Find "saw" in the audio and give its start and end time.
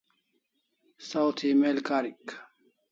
1.07-1.27